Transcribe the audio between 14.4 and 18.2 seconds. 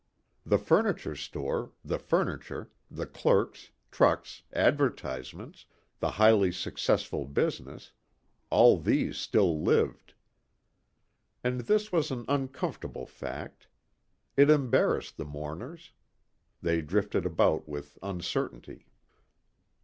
embarrassed the mourners. They drifted about with